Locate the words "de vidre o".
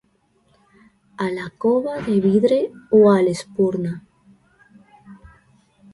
2.09-3.05